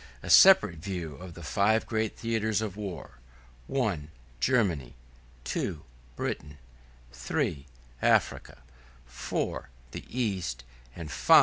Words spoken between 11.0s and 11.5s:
V.